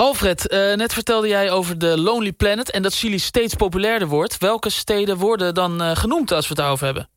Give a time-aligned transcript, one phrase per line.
[0.00, 2.70] Alfred, uh, net vertelde jij over de Lonely Planet...
[2.70, 4.38] en dat Chili steeds populairder wordt.
[4.38, 7.08] Welke steden worden dan uh, genoemd als we het daarover hebben?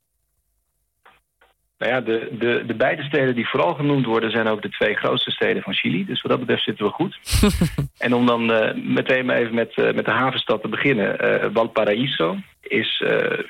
[1.77, 4.31] Nou ja, de, de, de beide steden die vooral genoemd worden...
[4.31, 6.05] zijn ook de twee grootste steden van Chili.
[6.05, 7.19] Dus wat dat betreft zitten we goed.
[8.05, 11.17] en om dan uh, meteen maar even met, met de havenstad te beginnen.
[11.53, 13.03] Valparaiso is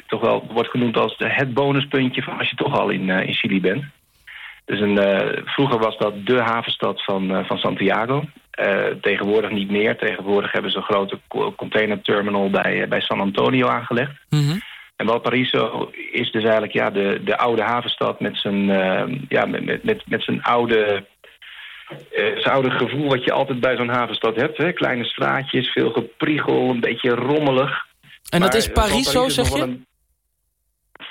[0.07, 2.21] toch wel, wordt genoemd als de, het bonuspuntje...
[2.21, 3.84] van als je toch al in, in Chili bent.
[4.66, 4.98] Dus een,
[5.45, 8.23] vroeger was dat de havenstad van, van Santiago.
[8.59, 9.98] Uh, tegenwoordig niet meer.
[9.98, 11.20] Tegenwoordig hebben ze een grote
[11.55, 14.12] containerterminal bij, bij San Antonio aangelegd.
[14.30, 14.62] Mm -hmm.
[14.95, 18.66] En Valparaiso is dus eigenlijk ja, de, de oude havenstad met zijn,
[19.30, 21.05] ja, met, met, met zijn oude...
[22.12, 24.57] zijn oude gevoel wat je altijd bij zo'n havenstad hebt.
[24.57, 24.71] Hè?
[24.71, 27.85] Kleine straatjes, veel gepriegel, een beetje rommelig.
[28.30, 29.62] En dat is Pariso, zeg je?
[29.62, 29.85] Een...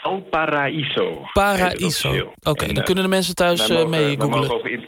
[0.02, 1.28] Valparaiso.
[1.32, 2.08] Paraiso.
[2.08, 4.84] Oké, okay, dan kunnen de mensen thuis mee googlen.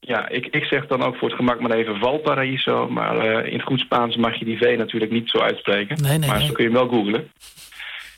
[0.00, 2.88] Ja, ik, ik zeg dan ook voor het gemak maar even Valparaiso.
[2.88, 6.02] Maar uh, in het goed Spaans mag je die V natuurlijk niet zo uitspreken.
[6.02, 6.46] Nee, nee, maar nee.
[6.46, 7.30] zo kun je hem wel googlen.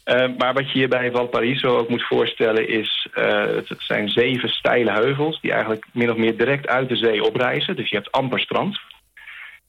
[0.04, 3.08] Uh, maar wat je je bij Valparaiso ook moet voorstellen is...
[3.14, 7.24] Uh, het zijn zeven steile heuvels die eigenlijk min of meer direct uit de zee
[7.24, 7.76] oprijzen.
[7.76, 8.80] Dus je hebt amper strand.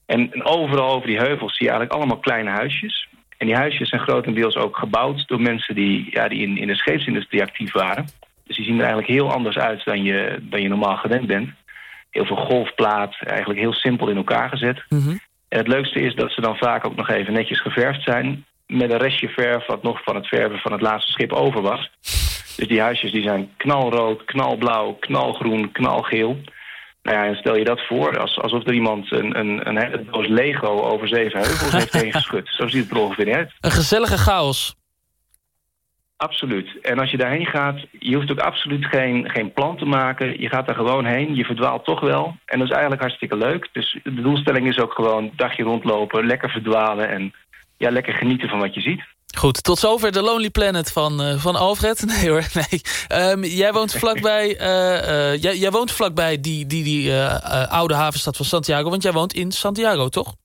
[0.05, 3.07] En, en overal over die heuvels zie je eigenlijk allemaal kleine huisjes.
[3.41, 6.75] En die huisjes zijn grotendeels ook gebouwd door mensen die, ja, die in, in de
[6.75, 8.05] scheepsindustrie actief waren.
[8.45, 11.49] Dus die zien er eigenlijk heel anders uit dan je, dan je normaal gewend bent
[12.11, 14.83] heel veel golfplaat, eigenlijk heel simpel in elkaar gezet.
[14.89, 15.19] Mm -hmm.
[15.47, 18.45] En het leukste is dat ze dan vaak ook nog even netjes geverfd zijn...
[18.67, 21.91] met een restje verf wat nog van het verven van het laatste schip over was.
[22.57, 26.37] Dus die huisjes die zijn knalrood, knalblauw, knalgroen, knalgeel.
[27.03, 30.05] Nou ja, en stel je dat voor, als, alsof er iemand een, een, een hele
[30.11, 32.49] doos Lego over zeven heuvels heeft heen geschud.
[32.51, 33.51] Zo ziet het er ongeveer uit.
[33.59, 34.75] Een gezellige chaos.
[36.17, 36.81] Absoluut.
[36.81, 40.41] En als je daarheen gaat, je hoeft ook absoluut geen, geen plan te maken.
[40.41, 42.37] Je gaat er gewoon heen, je verdwaalt toch wel.
[42.45, 43.69] En dat is eigenlijk hartstikke leuk.
[43.71, 47.09] Dus de doelstelling is ook gewoon dagje rondlopen, lekker verdwalen...
[47.09, 47.33] en
[47.77, 49.01] ja, lekker genieten van wat je ziet.
[49.37, 52.03] Goed, tot zover de Lonely Planet van, uh, van Alfred.
[52.21, 52.81] Nee hoor, nee.
[53.31, 57.13] Um, jij woont vlakbij, uh, uh, jij, jij, woont vlakbij die, die, die
[57.69, 58.89] oude havenstad van Santiago...
[58.89, 60.35] want jij woont in Santiago, toch?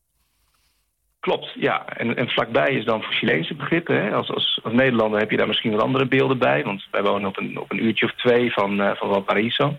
[1.21, 1.87] Klopt, ja.
[1.87, 4.03] En, en vlakbij is dan voor Chileense begrippen.
[4.03, 4.15] Hè.
[4.15, 6.65] Als, als, als Nederlander heb je daar misschien wel andere beelden bij.
[6.65, 9.79] Want wij wonen op een, op een uurtje of twee van, van Valparaiso.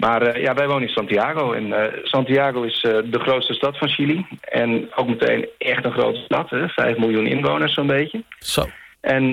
[0.00, 1.52] Maar uh, ja, wij wonen in Santiago.
[1.52, 4.26] En uh, Santiago is de grootste stad van Chili.
[4.40, 6.50] En ook meteen echt een grote stad.
[6.50, 6.68] Hè.
[6.68, 8.22] Vijf miljoen inwoners zo'n beetje.
[8.38, 8.64] Zo.
[9.00, 9.32] En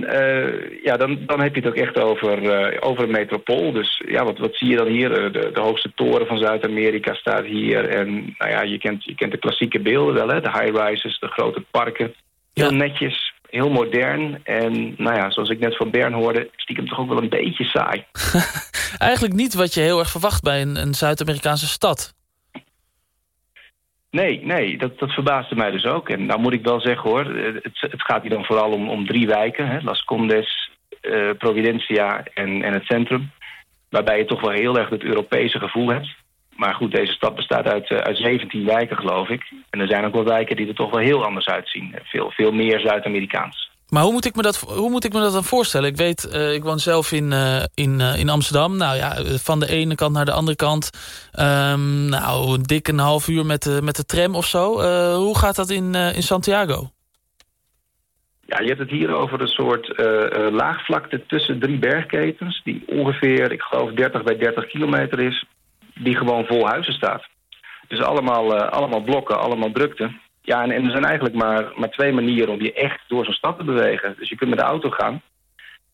[0.84, 2.38] ja, dan, dan heb je het ook echt over,
[2.82, 3.72] over een metropool.
[3.72, 5.10] Dus ja, wat, wat zie je dan hier?
[5.10, 7.90] De, de hoogste toren van Zuid-Amerika staat hier.
[7.90, 10.42] En nou ja, je kent, je kent de klassieke beelden wel, hè?
[10.42, 12.14] De high-rises, de grote parken.
[12.54, 12.78] Heel ja.
[12.78, 14.40] netjes, heel modern.
[14.44, 17.64] En nou ja, zoals ik net van Bern hoorde, stiekem toch ook wel een beetje
[17.64, 18.06] saai.
[19.10, 22.16] Eigenlijk niet wat je heel erg verwacht bij een, een Zuid-Amerikaanse stad.
[24.12, 26.10] Nee, nee, dat, dat verbaasde mij dus ook.
[26.10, 29.08] En nou moet ik wel zeggen hoor, het, het gaat hier dan vooral om, om
[29.08, 29.68] drie wijken.
[29.68, 29.80] Hè?
[29.82, 30.72] Las Condes,
[31.02, 33.32] uh, Providencia en, en het centrum.
[33.90, 36.16] Waarbij je toch wel heel erg het Europese gevoel hebt.
[36.58, 39.52] Maar goed, deze stad bestaat uit, uh, uit 17 wijken geloof ik.
[39.70, 41.96] En er zijn ook wel wijken die er toch wel heel anders uitzien.
[42.04, 43.70] Veel, veel meer Zuid-Amerikaans.
[43.90, 45.90] Maar hoe moet, ik me dat, hoe moet ik me dat dan voorstellen?
[45.90, 48.78] Ik weet, uh, ik woon zelf in, uh, in, uh, in Amsterdam.
[48.78, 50.90] Nou ja, van de ene kant naar de andere kant.
[51.40, 54.82] Um, nou, een dik een half uur met de, met de tram of zo.
[55.16, 56.90] hoe gaat dat in, in Santiago?
[58.46, 59.94] Ja, je hebt het hier over een soort
[60.52, 62.62] laagvlakte tussen drie bergketens...
[62.64, 65.46] die ongeveer, ik geloof, 30 bij 30 kilometer is...
[66.00, 67.28] die gewoon vol huizen staat.
[67.88, 70.12] Dus allemaal, allemaal blokken, allemaal drukte...
[70.48, 73.34] Ja, en, en, er zijn eigenlijk maar, maar twee manieren om je echt door zo'n
[73.34, 74.16] stad te bewegen.
[74.18, 75.22] Dus je kunt met de auto gaan.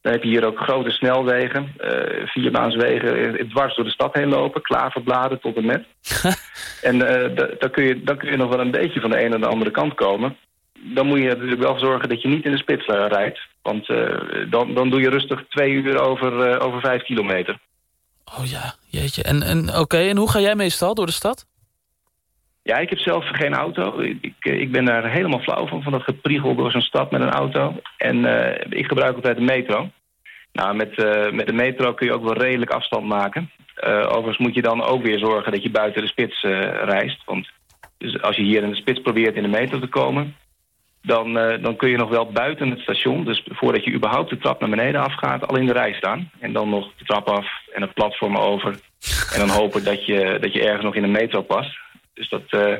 [0.01, 4.61] Dan heb je hier ook grote snelwegen, uh, vierbaanswegen, dwars door de stad heen lopen,
[4.61, 5.85] klaverbladen tot en met.
[6.89, 9.29] en uh, dan, kun je, dan kun je nog wel een beetje van de ene
[9.29, 10.37] naar de andere kant komen.
[10.79, 13.39] Dan moet je natuurlijk wel zorgen dat je niet in de spits rijdt.
[13.61, 13.87] Want
[14.49, 17.59] dan, dan doe je rustig twee uur over, over vijf kilometer.
[18.25, 19.23] Oh ja, jeetje.
[19.23, 21.45] En, en oké, en hoe ga jij meestal door de stad?
[22.63, 23.99] Ja, ik heb zelf geen auto.
[23.99, 27.31] Ik, ik ben daar helemaal flauw van, van dat gepriegel door zo'n stad met een
[27.31, 27.75] auto.
[27.97, 29.89] En uh, ik gebruik altijd de metro.
[30.51, 33.51] Nou, met, uh, met de metro kun je ook wel redelijk afstand maken.
[33.83, 36.41] Overigens moet je dan ook weer zorgen dat je buiten de spits
[36.83, 37.23] reist.
[37.25, 37.51] Want
[37.97, 40.35] dus als je hier in de spits probeert in de metro te komen...
[41.01, 44.59] Dan, dan kun je nog wel buiten het station, dus voordat je überhaupt de trap
[44.59, 45.47] naar beneden afgaat...
[45.47, 46.31] al in de rij staan.
[46.39, 48.79] En dan nog de trap af en het platform over.
[49.33, 51.77] En dan hopen dat je, dat je ergens nog in de metro past.
[52.13, 52.77] Dus dat, uh,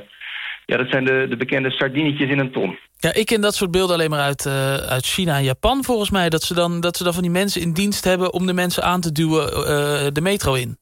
[0.66, 2.78] ja, dat zijn de, de bekende sardinetjes in een ton.
[2.98, 6.10] Ja, ik ken dat soort beelden alleen maar uit, uh, uit China en Japan volgens
[6.10, 6.30] mij.
[6.30, 8.84] Dat ze, dan, dat ze dan van die mensen in dienst hebben om de mensen
[8.84, 10.78] aan te duwen uh, de metro in.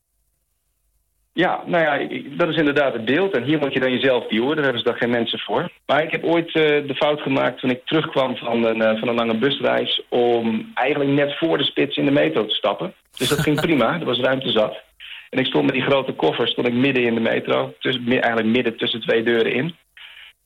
[1.34, 3.36] Ja, nou ja, dat is inderdaad het beeld.
[3.36, 4.56] En hier moet je dan jezelf duwen.
[4.56, 5.70] Daar hebben ze dan geen mensen voor.
[5.86, 6.54] Maar ik heb ooit uh,
[6.88, 10.02] de fout gemaakt toen ik terugkwam van een, uh, van een lange busreis...
[10.10, 12.94] om eigenlijk net voor de spits in de metro te stappen.
[13.18, 14.00] Dus dat ging prima.
[14.00, 14.82] Er was ruimte zat.
[15.30, 17.74] En ik stond met die grote koffers stond ik midden in de metro.
[17.80, 19.76] Tussen, eigenlijk midden tussen twee deuren in.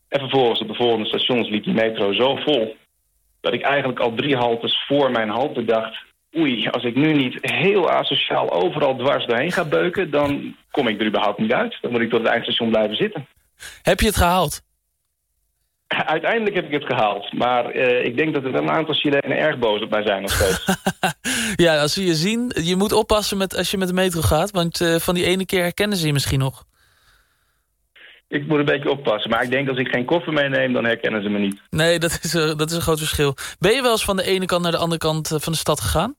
[0.07, 2.75] En vervolgens op de volgende stations liep die metro zo vol...
[3.41, 6.04] dat ik eigenlijk al drie haltes voor mijn halte dacht
[6.37, 10.11] oei, als ik nu niet heel asociaal overal dwars doorheen ga beuken...
[10.11, 11.77] dan kom ik er überhaupt niet uit.
[11.81, 13.27] Dan moet ik tot het eindstation blijven zitten.
[13.81, 14.63] Heb je het gehaald?
[15.87, 17.33] Uiteindelijk heb ik het gehaald.
[17.33, 20.31] Maar uh, ik denk dat er een aantal Chilenen erg boos op mij zijn nog
[20.31, 20.65] steeds.
[21.65, 24.51] ja, als ze je zien, je moet oppassen met, als je met de metro gaat.
[24.51, 26.65] Want uh, van die ene keer herkennen ze je misschien nog.
[28.27, 29.29] Ik moet een beetje oppassen.
[29.29, 31.61] Maar ik denk als ik geen koffer meeneem, dan herkennen ze me niet.
[31.69, 33.35] Nee, dat is, uh, dat is een groot verschil.
[33.59, 35.81] Ben je wel eens van de ene kant naar de andere kant van de stad
[35.81, 36.15] gegaan?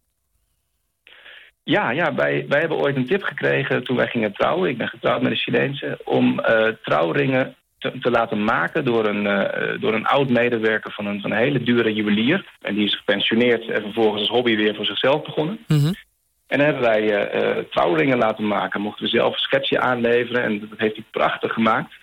[1.69, 4.71] Ja, ja wij, wij hebben ooit een tip gekregen toen wij gingen trouwen.
[4.71, 5.99] Ik ben getrouwd met een Chileense.
[6.05, 11.07] Om uh, trouwringen te, te, laten maken door een, uh, door een oud medewerker van
[11.07, 12.47] een, van een hele dure juwelier.
[12.61, 15.59] En die is gepensioneerd en vervolgens als hobby weer voor zichzelf begonnen.
[15.67, 15.95] Mm -hmm.
[16.47, 18.81] En dan hebben wij uh, trouwringen laten maken.
[18.81, 21.95] Mochten we zelf een schetsje aanleveren en dat heeft hij prachtig gemaakt.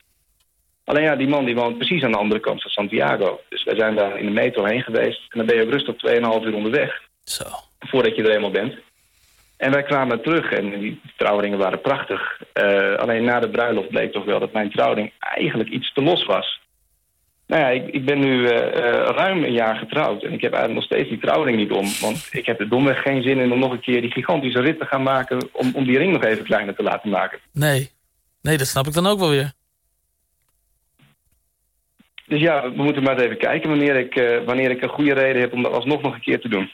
[0.84, 3.40] Alleen ja, die man die woont precies aan de andere kant van Santiago.
[3.50, 5.22] Dus wij zijn daar in de metro heen geweest.
[5.30, 7.02] En dan ben je rustig 2,5 uur onderweg.
[7.24, 7.44] Zo.
[7.80, 8.74] Voordat je er eenmaal bent.
[9.58, 12.42] En wij kwamen terug en die trouwringen waren prachtig.
[12.54, 16.26] Uh, alleen na de bruiloft bleek toch wel dat mijn trouwring eigenlijk iets te los
[16.26, 16.62] was.
[17.48, 18.60] Nou ja, ik, ik ben nu uh, uh,
[19.16, 21.86] ruim een jaar getrouwd en ik heb eigenlijk nog steeds die trouwring niet om.
[22.02, 24.80] Want ik heb er domweg geen zin in om nog een keer die gigantische rit
[24.80, 25.50] te gaan maken...
[25.52, 27.40] om, om die ring nog even kleiner te laten maken.
[27.52, 27.90] Nee,
[28.42, 29.52] nee dat snap ik dan ook wel weer.
[32.26, 35.42] Dus ja, we moeten maar eens even kijken wanneer ik, wanneer ik een goede reden
[35.42, 36.72] heb om dat alsnog nog een keer te doen.